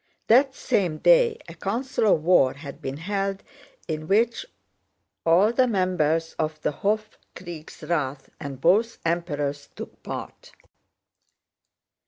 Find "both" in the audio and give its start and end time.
8.59-8.97